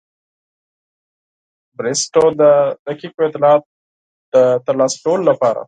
[1.77, 2.41] بریسټو د
[2.85, 3.69] دقیقو اطلاعاتو
[4.33, 4.35] د
[4.65, 5.59] ترلاسه کولو لپاره.